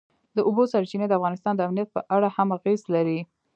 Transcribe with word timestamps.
د 0.35 0.37
اوبو 0.47 0.63
سرچینې 0.71 1.05
د 1.07 1.13
افغانستان 1.19 1.53
د 1.55 1.61
امنیت 1.67 1.89
په 1.95 2.01
اړه 2.15 2.29
هم 2.35 2.47
اغېز 2.57 2.81
لري. 2.95 3.19